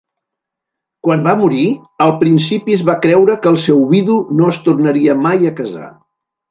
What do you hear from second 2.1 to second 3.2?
principi es va